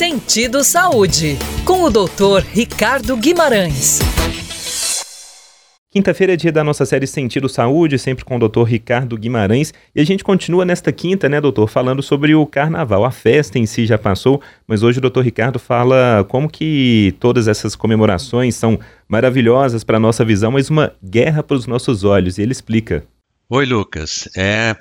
Sentido 0.00 0.64
Saúde, 0.64 1.36
com 1.62 1.82
o 1.82 1.90
Dr. 1.90 2.42
Ricardo 2.50 3.14
Guimarães. 3.18 3.98
Quinta-feira 5.90 6.32
é 6.32 6.36
dia 6.36 6.50
da 6.50 6.64
nossa 6.64 6.86
série 6.86 7.06
Sentido 7.06 7.50
Saúde, 7.50 7.98
sempre 7.98 8.24
com 8.24 8.36
o 8.36 8.48
Dr. 8.48 8.62
Ricardo 8.62 9.14
Guimarães. 9.18 9.74
E 9.94 10.00
a 10.00 10.04
gente 10.06 10.24
continua 10.24 10.64
nesta 10.64 10.90
quinta, 10.90 11.28
né, 11.28 11.38
doutor, 11.38 11.66
falando 11.66 12.02
sobre 12.02 12.34
o 12.34 12.46
carnaval. 12.46 13.04
A 13.04 13.10
festa 13.10 13.58
em 13.58 13.66
si 13.66 13.84
já 13.84 13.98
passou, 13.98 14.40
mas 14.66 14.82
hoje 14.82 14.96
o 14.96 15.02
doutor 15.02 15.22
Ricardo 15.22 15.58
fala 15.58 16.24
como 16.30 16.48
que 16.48 17.14
todas 17.20 17.46
essas 17.46 17.76
comemorações 17.76 18.54
são 18.54 18.80
maravilhosas 19.06 19.84
para 19.84 19.98
a 19.98 20.00
nossa 20.00 20.24
visão, 20.24 20.50
mas 20.50 20.70
uma 20.70 20.94
guerra 21.04 21.42
para 21.42 21.58
os 21.58 21.66
nossos 21.66 22.04
olhos. 22.04 22.38
E 22.38 22.42
ele 22.42 22.52
explica. 22.52 23.04
Oi, 23.50 23.66
Lucas. 23.66 24.30
É, 24.34 24.74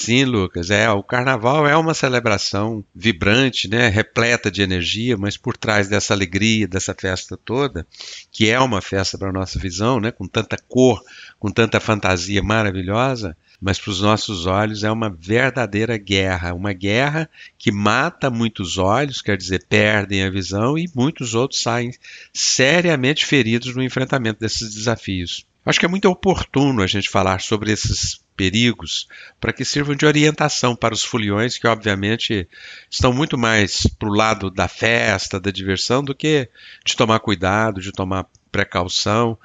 Sim, 0.00 0.26
Lucas, 0.26 0.70
é, 0.70 0.88
o 0.88 1.02
carnaval 1.02 1.66
é 1.66 1.76
uma 1.76 1.92
celebração 1.92 2.84
vibrante, 2.94 3.66
né, 3.68 3.88
repleta 3.88 4.48
de 4.48 4.62
energia, 4.62 5.16
mas 5.16 5.36
por 5.36 5.56
trás 5.56 5.88
dessa 5.88 6.14
alegria, 6.14 6.68
dessa 6.68 6.94
festa 6.94 7.36
toda, 7.36 7.84
que 8.30 8.48
é 8.48 8.60
uma 8.60 8.80
festa 8.80 9.18
para 9.18 9.30
a 9.30 9.32
nossa 9.32 9.58
visão, 9.58 9.98
né, 9.98 10.12
com 10.12 10.28
tanta 10.28 10.56
cor, 10.56 11.02
com 11.36 11.50
tanta 11.50 11.80
fantasia 11.80 12.40
maravilhosa, 12.40 13.36
mas 13.60 13.80
para 13.80 13.90
os 13.90 14.00
nossos 14.00 14.46
olhos 14.46 14.84
é 14.84 14.90
uma 14.90 15.10
verdadeira 15.10 15.98
guerra, 15.98 16.54
uma 16.54 16.72
guerra 16.72 17.28
que 17.58 17.72
mata 17.72 18.30
muitos 18.30 18.78
olhos, 18.78 19.20
quer 19.20 19.36
dizer, 19.36 19.66
perdem 19.68 20.22
a 20.22 20.30
visão 20.30 20.78
e 20.78 20.88
muitos 20.94 21.34
outros 21.34 21.60
saem 21.60 21.90
seriamente 22.32 23.26
feridos 23.26 23.74
no 23.74 23.82
enfrentamento 23.82 24.38
desses 24.38 24.72
desafios. 24.72 25.44
Acho 25.66 25.80
que 25.80 25.86
é 25.86 25.88
muito 25.88 26.08
oportuno 26.08 26.82
a 26.82 26.86
gente 26.86 27.10
falar 27.10 27.40
sobre 27.40 27.72
esses 27.72 28.20
perigos 28.38 29.08
para 29.40 29.52
que 29.52 29.64
sirvam 29.64 29.96
de 29.96 30.06
orientação 30.06 30.76
para 30.76 30.94
os 30.94 31.02
foliões 31.02 31.58
que, 31.58 31.66
obviamente, 31.66 32.48
estão 32.88 33.12
muito 33.12 33.36
mais 33.36 33.84
para 33.98 34.08
o 34.08 34.14
lado 34.14 34.48
da 34.48 34.68
festa, 34.68 35.40
da 35.40 35.50
diversão, 35.50 36.04
do 36.04 36.14
que 36.14 36.48
de 36.86 36.96
tomar 36.96 37.18
cuidado, 37.18 37.80
de 37.80 37.90
tomar 37.90 38.26
precaução. 38.52 39.36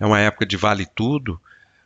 É 0.00 0.06
uma 0.06 0.18
época 0.18 0.46
de 0.46 0.56
vale 0.56 0.86
tudo, 0.86 1.38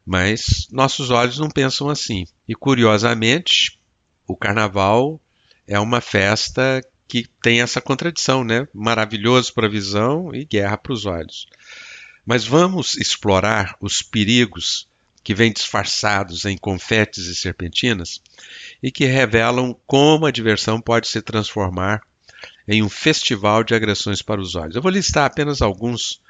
mas 0.06 0.68
nossos 0.70 1.10
olhos 1.10 1.36
não 1.36 1.50
pensam 1.50 1.88
assim. 1.88 2.26
E, 2.46 2.54
curiosamente, 2.54 3.80
o 4.24 4.36
carnaval 4.36 5.20
é 5.66 5.80
uma 5.80 6.00
festa 6.00 6.80
que 7.08 7.26
tem 7.42 7.60
essa 7.60 7.80
contradição, 7.80 8.44
né? 8.44 8.68
Maravilhoso 8.72 9.52
para 9.52 9.66
a 9.66 9.70
visão 9.70 10.32
e 10.32 10.44
guerra 10.44 10.78
para 10.78 10.92
os 10.92 11.06
olhos. 11.06 11.46
Mas 12.24 12.44
vamos 12.44 12.96
explorar 12.96 13.76
os 13.80 14.00
perigos 14.00 14.86
que 15.22 15.34
vêm 15.34 15.52
disfarçados 15.52 16.44
em 16.44 16.56
confetes 16.56 17.26
e 17.26 17.34
serpentinas 17.34 18.20
e 18.82 18.90
que 18.90 19.04
revelam 19.04 19.76
como 19.86 20.26
a 20.26 20.30
diversão 20.30 20.80
pode 20.80 21.08
se 21.08 21.22
transformar 21.22 22.02
em 22.66 22.82
um 22.82 22.88
festival 22.88 23.62
de 23.62 23.74
agressões 23.74 24.22
para 24.22 24.40
os 24.40 24.54
olhos. 24.54 24.76
Eu 24.76 24.82
vou 24.82 24.90
listar 24.90 25.24
apenas 25.24 25.62
alguns, 25.62 26.20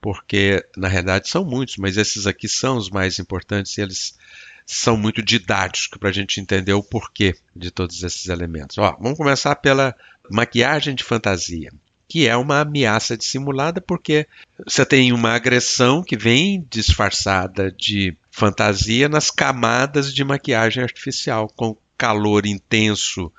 porque 0.00 0.64
na 0.76 0.88
realidade 0.88 1.28
são 1.28 1.44
muitos, 1.44 1.76
mas 1.76 1.96
esses 1.96 2.26
aqui 2.26 2.48
são 2.48 2.76
os 2.76 2.90
mais 2.90 3.18
importantes 3.18 3.76
e 3.76 3.82
eles 3.82 4.18
são 4.64 4.96
muito 4.96 5.22
didáticos 5.22 5.98
para 5.98 6.10
a 6.10 6.12
gente 6.12 6.40
entender 6.40 6.72
o 6.72 6.82
porquê 6.82 7.34
de 7.54 7.70
todos 7.70 8.02
esses 8.02 8.28
elementos. 8.28 8.78
Ó, 8.78 8.96
vamos 9.00 9.18
começar 9.18 9.56
pela 9.56 9.94
maquiagem 10.30 10.94
de 10.94 11.04
fantasia 11.04 11.70
que 12.10 12.26
é 12.26 12.36
uma 12.36 12.62
ameaça 12.62 13.16
dissimulada, 13.16 13.80
porque 13.80 14.26
você 14.66 14.84
tem 14.84 15.12
uma 15.12 15.30
agressão 15.30 16.02
que 16.02 16.16
vem 16.16 16.66
disfarçada 16.68 17.70
de 17.70 18.16
fantasia 18.32 19.08
nas 19.08 19.30
camadas 19.30 20.12
de 20.12 20.24
maquiagem 20.24 20.82
artificial, 20.82 21.48
com 21.48 21.76
calor 21.96 22.46
intenso 22.46 23.30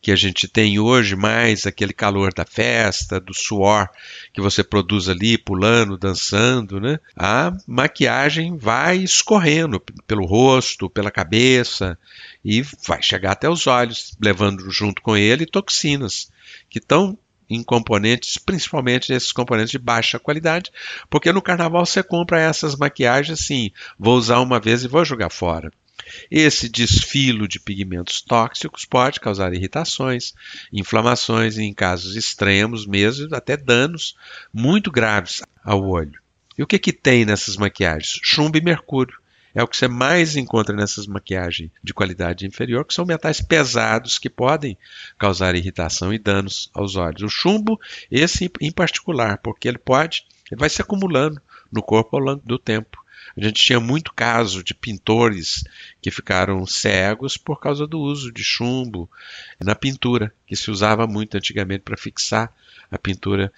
que 0.00 0.12
a 0.12 0.16
gente 0.16 0.46
tem 0.46 0.78
hoje, 0.78 1.16
mais 1.16 1.66
aquele 1.66 1.92
calor 1.92 2.32
da 2.32 2.44
festa, 2.44 3.18
do 3.18 3.34
suor 3.34 3.88
que 4.32 4.40
você 4.40 4.62
produz 4.62 5.08
ali, 5.08 5.36
pulando, 5.36 5.98
dançando, 5.98 6.80
né? 6.80 7.00
A 7.16 7.52
maquiagem 7.66 8.56
vai 8.56 8.98
escorrendo 8.98 9.80
pelo 10.06 10.24
rosto, 10.24 10.88
pela 10.88 11.10
cabeça 11.10 11.98
e 12.44 12.62
vai 12.86 13.02
chegar 13.02 13.32
até 13.32 13.50
os 13.50 13.66
olhos, 13.66 14.16
levando 14.22 14.70
junto 14.70 15.02
com 15.02 15.16
ele 15.16 15.46
toxinas 15.46 16.30
que 16.68 16.78
estão 16.78 17.18
em 17.50 17.62
componentes, 17.64 18.38
principalmente 18.38 19.12
esses 19.12 19.32
componentes 19.32 19.72
de 19.72 19.78
baixa 19.78 20.20
qualidade, 20.20 20.70
porque 21.10 21.32
no 21.32 21.42
carnaval 21.42 21.84
você 21.84 22.02
compra 22.02 22.40
essas 22.40 22.76
maquiagens 22.76 23.40
assim, 23.40 23.72
vou 23.98 24.16
usar 24.16 24.38
uma 24.38 24.60
vez 24.60 24.84
e 24.84 24.88
vou 24.88 25.04
jogar 25.04 25.30
fora. 25.30 25.72
Esse 26.30 26.68
desfilo 26.68 27.46
de 27.46 27.60
pigmentos 27.60 28.22
tóxicos 28.22 28.84
pode 28.84 29.20
causar 29.20 29.52
irritações, 29.52 30.32
inflamações 30.72 31.58
e, 31.58 31.62
em 31.62 31.74
casos 31.74 32.16
extremos 32.16 32.86
mesmo, 32.86 33.34
até 33.34 33.56
danos 33.56 34.16
muito 34.52 34.90
graves 34.90 35.42
ao 35.62 35.84
olho. 35.86 36.18
E 36.56 36.62
o 36.62 36.66
que, 36.66 36.78
que 36.78 36.92
tem 36.92 37.24
nessas 37.24 37.56
maquiagens? 37.56 38.18
Chumbo 38.22 38.56
e 38.56 38.60
mercúrio 38.60 39.19
é 39.54 39.62
o 39.62 39.68
que 39.68 39.76
você 39.76 39.88
mais 39.88 40.36
encontra 40.36 40.74
nessas 40.74 41.06
maquiagens 41.06 41.70
de 41.82 41.92
qualidade 41.92 42.46
inferior, 42.46 42.84
que 42.84 42.94
são 42.94 43.04
metais 43.04 43.40
pesados 43.40 44.18
que 44.18 44.30
podem 44.30 44.76
causar 45.18 45.54
irritação 45.54 46.12
e 46.12 46.18
danos 46.18 46.70
aos 46.72 46.96
olhos. 46.96 47.22
O 47.22 47.28
chumbo, 47.28 47.80
esse 48.10 48.50
em 48.60 48.70
particular, 48.70 49.38
porque 49.38 49.68
ele 49.68 49.78
pode, 49.78 50.24
ele 50.50 50.60
vai 50.60 50.70
se 50.70 50.80
acumulando 50.80 51.40
no 51.70 51.82
corpo 51.82 52.16
ao 52.16 52.22
longo 52.22 52.42
do 52.44 52.58
tempo. 52.58 52.98
A 53.36 53.44
gente 53.44 53.62
tinha 53.62 53.80
muito 53.80 54.12
caso 54.12 54.62
de 54.64 54.74
pintores 54.74 55.64
que 56.00 56.10
ficaram 56.10 56.66
cegos 56.66 57.36
por 57.36 57.60
causa 57.60 57.86
do 57.86 58.00
uso 58.00 58.32
de 58.32 58.42
chumbo 58.42 59.08
na 59.60 59.74
pintura, 59.74 60.32
que 60.46 60.56
se 60.56 60.70
usava 60.70 61.06
muito 61.06 61.36
antigamente 61.36 61.82
para 61.82 61.96
fixar 61.96 62.52
a 62.90 62.98
pintura, 62.98 63.52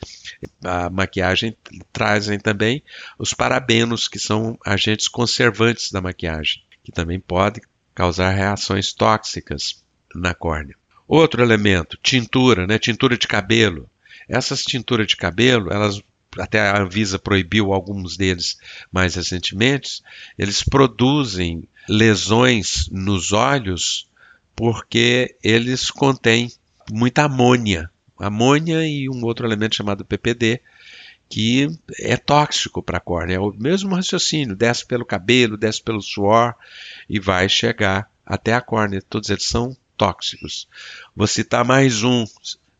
a 0.62 0.90
maquiagem, 0.90 1.56
trazem 1.92 2.38
também 2.38 2.82
os 3.18 3.32
parabenos, 3.32 4.06
que 4.06 4.18
são 4.18 4.58
agentes 4.64 5.08
conservantes 5.08 5.90
da 5.90 6.02
maquiagem, 6.02 6.62
que 6.84 6.92
também 6.92 7.18
podem 7.18 7.62
causar 7.94 8.30
reações 8.30 8.92
tóxicas 8.92 9.82
na 10.14 10.34
córnea. 10.34 10.76
Outro 11.08 11.42
elemento, 11.42 11.98
tintura, 12.02 12.66
né? 12.66 12.78
tintura 12.78 13.16
de 13.16 13.26
cabelo. 13.26 13.88
Essas 14.28 14.62
tinturas 14.62 15.06
de 15.06 15.16
cabelo, 15.16 15.72
elas 15.72 16.02
até 16.38 16.60
a 16.60 16.80
Anvisa 16.80 17.18
proibiu 17.18 17.72
alguns 17.72 18.16
deles 18.16 18.56
mais 18.90 19.14
recentemente, 19.14 20.02
eles 20.38 20.62
produzem 20.62 21.68
lesões 21.88 22.88
nos 22.90 23.32
olhos 23.32 24.08
porque 24.54 25.36
eles 25.42 25.90
contêm 25.90 26.52
muita 26.90 27.24
amônia 27.24 27.90
amônia 28.26 28.86
e 28.86 29.08
um 29.08 29.24
outro 29.24 29.46
elemento 29.46 29.76
chamado 29.76 30.04
PPD, 30.04 30.60
que 31.28 31.68
é 31.98 32.16
tóxico 32.16 32.82
para 32.82 32.98
a 32.98 33.00
córnea. 33.00 33.36
É 33.36 33.40
o 33.40 33.52
mesmo 33.52 33.94
raciocínio, 33.94 34.54
desce 34.54 34.86
pelo 34.86 35.04
cabelo, 35.04 35.56
desce 35.56 35.82
pelo 35.82 36.00
suor 36.00 36.54
e 37.08 37.18
vai 37.18 37.48
chegar 37.48 38.10
até 38.24 38.54
a 38.54 38.60
córnea. 38.60 39.02
Todos 39.02 39.30
eles 39.30 39.44
são 39.44 39.76
tóxicos. 39.96 40.68
Vou 41.16 41.26
citar 41.26 41.64
mais 41.64 42.02
um, 42.02 42.24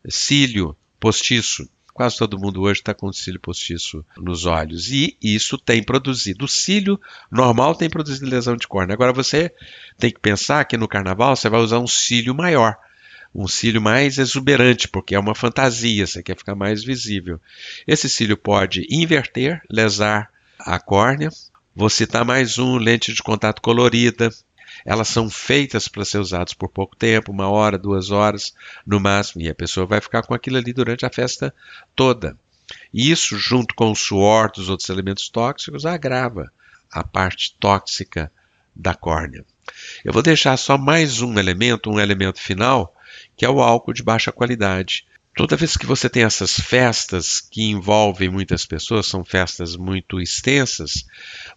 cílio 0.07 0.75
postiço. 0.99 1.67
Quase 1.93 2.17
todo 2.17 2.39
mundo 2.39 2.61
hoje 2.61 2.79
está 2.79 2.93
com 2.93 3.13
cílio 3.13 3.39
postiço 3.39 4.03
nos 4.17 4.45
olhos. 4.45 4.89
E 4.89 5.15
isso 5.21 5.57
tem 5.57 5.83
produzido. 5.83 6.45
O 6.45 6.47
cílio 6.47 6.99
normal 7.31 7.75
tem 7.75 7.89
produzido 7.89 8.25
lesão 8.25 8.55
de 8.55 8.67
córnea. 8.67 8.95
Agora 8.95 9.13
você 9.13 9.53
tem 9.97 10.11
que 10.11 10.19
pensar 10.19 10.65
que 10.65 10.75
no 10.75 10.87
carnaval 10.87 11.35
você 11.35 11.49
vai 11.49 11.61
usar 11.61 11.79
um 11.79 11.87
cílio 11.87 12.33
maior 12.33 12.77
um 13.35 13.47
cílio 13.47 13.81
mais 13.81 14.19
exuberante, 14.19 14.87
porque 14.87 15.15
é 15.15 15.19
uma 15.19 15.33
fantasia, 15.33 16.05
você 16.05 16.21
quer 16.21 16.37
ficar 16.37 16.53
mais 16.53 16.83
visível. 16.83 17.41
Esse 17.87 18.07
cílio 18.07 18.37
pode 18.37 18.85
inverter, 18.89 19.61
lesar 19.69 20.29
a 20.59 20.79
córnea. 20.79 21.29
Vou 21.75 21.89
citar 21.89 22.23
mais 22.23 22.59
um, 22.59 22.77
lente 22.77 23.11
de 23.11 23.23
contato 23.23 23.61
colorida. 23.61 24.29
Elas 24.85 25.07
são 25.07 25.29
feitas 25.29 25.87
para 25.87 26.05
ser 26.05 26.17
usadas 26.17 26.53
por 26.53 26.69
pouco 26.69 26.95
tempo, 26.95 27.31
uma 27.31 27.49
hora, 27.49 27.77
duas 27.77 28.11
horas 28.11 28.53
no 28.85 28.99
máximo, 28.99 29.41
e 29.41 29.49
a 29.49 29.55
pessoa 29.55 29.85
vai 29.85 30.01
ficar 30.01 30.23
com 30.23 30.33
aquilo 30.33 30.57
ali 30.57 30.73
durante 30.73 31.05
a 31.05 31.09
festa 31.09 31.53
toda. 31.95 32.37
Isso, 32.93 33.37
junto 33.37 33.75
com 33.75 33.91
o 33.91 33.95
suor 33.95 34.51
dos 34.51 34.69
outros 34.69 34.89
elementos 34.89 35.29
tóxicos, 35.29 35.85
agrava 35.85 36.51
a 36.91 37.03
parte 37.03 37.55
tóxica 37.59 38.31
da 38.75 38.93
córnea. 38.93 39.45
Eu 40.03 40.13
vou 40.13 40.21
deixar 40.21 40.57
só 40.57 40.77
mais 40.77 41.21
um 41.21 41.37
elemento, 41.37 41.89
um 41.89 41.99
elemento 41.99 42.39
final, 42.39 42.95
que 43.35 43.45
é 43.45 43.49
o 43.49 43.61
álcool 43.61 43.93
de 43.93 44.03
baixa 44.03 44.31
qualidade. 44.31 45.05
Toda 45.35 45.55
vez 45.55 45.75
que 45.75 45.85
você 45.85 46.07
tem 46.07 46.23
essas 46.23 46.53
festas 46.53 47.41
que 47.41 47.63
envolvem 47.63 48.29
muitas 48.29 48.65
pessoas, 48.65 49.07
são 49.07 49.25
festas 49.25 49.75
muito 49.75 50.21
extensas, 50.21 51.05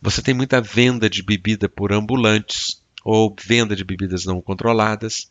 você 0.00 0.22
tem 0.22 0.32
muita 0.32 0.62
venda 0.62 1.10
de 1.10 1.22
bebida 1.22 1.68
por 1.68 1.92
ambulantes 1.92 2.82
ou 3.06 3.32
venda 3.40 3.76
de 3.76 3.84
bebidas 3.84 4.24
não 4.24 4.40
controladas. 4.40 5.30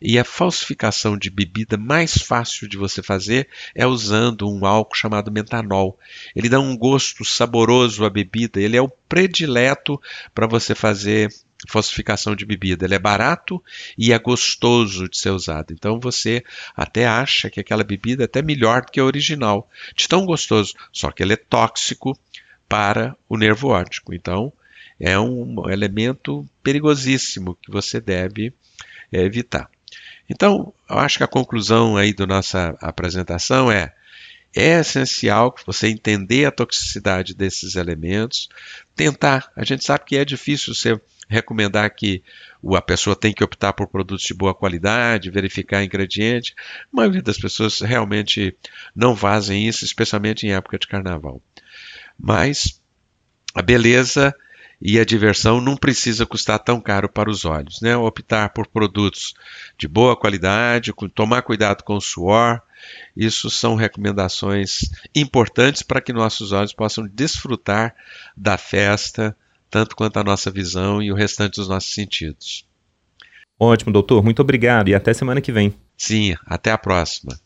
E 0.00 0.16
a 0.16 0.22
falsificação 0.22 1.18
de 1.18 1.28
bebida 1.28 1.76
mais 1.76 2.16
fácil 2.16 2.68
de 2.68 2.76
você 2.76 3.02
fazer 3.02 3.48
é 3.74 3.84
usando 3.84 4.48
um 4.48 4.64
álcool 4.64 4.94
chamado 4.94 5.32
metanol. 5.32 5.98
Ele 6.36 6.48
dá 6.48 6.60
um 6.60 6.76
gosto 6.76 7.24
saboroso 7.24 8.04
à 8.04 8.10
bebida, 8.10 8.60
ele 8.60 8.76
é 8.76 8.80
o 8.80 8.88
predileto 8.88 10.00
para 10.32 10.46
você 10.46 10.72
fazer 10.72 11.28
falsificação 11.68 12.36
de 12.36 12.46
bebida. 12.46 12.84
Ele 12.84 12.94
é 12.94 12.98
barato 12.98 13.60
e 13.98 14.12
é 14.12 14.18
gostoso 14.20 15.08
de 15.08 15.18
ser 15.18 15.30
usado. 15.30 15.72
Então 15.72 15.98
você 15.98 16.44
até 16.76 17.08
acha 17.08 17.50
que 17.50 17.58
aquela 17.58 17.82
bebida 17.82 18.22
é 18.22 18.26
até 18.26 18.40
melhor 18.40 18.82
do 18.82 18.92
que 18.92 19.00
a 19.00 19.04
original, 19.04 19.68
de 19.96 20.06
tão 20.06 20.24
gostoso. 20.24 20.74
Só 20.92 21.10
que 21.10 21.24
ele 21.24 21.32
é 21.32 21.36
tóxico 21.36 22.16
para 22.68 23.16
o 23.28 23.36
nervo 23.36 23.70
óptico. 23.70 24.14
Então 24.14 24.52
é 24.98 25.18
um 25.18 25.68
elemento 25.68 26.46
perigosíssimo 26.62 27.56
que 27.60 27.70
você 27.70 28.00
deve 28.00 28.52
é, 29.12 29.20
evitar. 29.20 29.70
Então, 30.28 30.72
eu 30.88 30.98
acho 30.98 31.18
que 31.18 31.24
a 31.24 31.28
conclusão 31.28 31.96
aí 31.96 32.12
da 32.12 32.26
nossa 32.26 32.76
apresentação 32.80 33.70
é 33.70 33.92
é 34.54 34.80
essencial 34.80 35.54
você 35.66 35.88
entender 35.88 36.46
a 36.46 36.50
toxicidade 36.50 37.34
desses 37.34 37.74
elementos, 37.76 38.48
tentar. 38.94 39.52
A 39.54 39.62
gente 39.64 39.84
sabe 39.84 40.06
que 40.06 40.16
é 40.16 40.24
difícil 40.24 40.74
você 40.74 40.98
recomendar 41.28 41.94
que 41.94 42.22
a 42.74 42.80
pessoa 42.80 43.14
tem 43.14 43.34
que 43.34 43.44
optar 43.44 43.74
por 43.74 43.86
produtos 43.86 44.24
de 44.24 44.32
boa 44.32 44.54
qualidade, 44.54 45.30
verificar 45.30 45.84
ingrediente. 45.84 46.54
A 46.90 46.96
maioria 46.96 47.20
das 47.20 47.36
pessoas 47.36 47.80
realmente 47.80 48.56
não 48.94 49.14
fazem 49.14 49.68
isso, 49.68 49.84
especialmente 49.84 50.46
em 50.46 50.52
época 50.52 50.78
de 50.78 50.88
carnaval. 50.88 51.42
Mas 52.18 52.80
a 53.54 53.60
beleza 53.60 54.34
e 54.80 54.98
a 54.98 55.04
diversão 55.04 55.60
não 55.60 55.76
precisa 55.76 56.26
custar 56.26 56.58
tão 56.58 56.80
caro 56.80 57.08
para 57.08 57.30
os 57.30 57.44
olhos. 57.44 57.80
Né? 57.80 57.96
Optar 57.96 58.50
por 58.50 58.66
produtos 58.66 59.34
de 59.78 59.88
boa 59.88 60.16
qualidade, 60.16 60.92
tomar 61.14 61.42
cuidado 61.42 61.82
com 61.82 61.96
o 61.96 62.00
suor, 62.00 62.60
isso 63.16 63.50
são 63.50 63.74
recomendações 63.74 64.90
importantes 65.14 65.82
para 65.82 66.00
que 66.00 66.12
nossos 66.12 66.52
olhos 66.52 66.72
possam 66.72 67.06
desfrutar 67.06 67.94
da 68.36 68.58
festa, 68.58 69.36
tanto 69.70 69.96
quanto 69.96 70.18
a 70.18 70.24
nossa 70.24 70.50
visão 70.50 71.02
e 71.02 71.10
o 71.10 71.14
restante 71.14 71.56
dos 71.56 71.68
nossos 71.68 71.92
sentidos. 71.92 72.66
Ótimo, 73.58 73.92
doutor. 73.92 74.22
Muito 74.22 74.42
obrigado 74.42 74.88
e 74.88 74.94
até 74.94 75.14
semana 75.14 75.40
que 75.40 75.50
vem. 75.50 75.74
Sim, 75.96 76.36
até 76.46 76.70
a 76.70 76.78
próxima. 76.78 77.38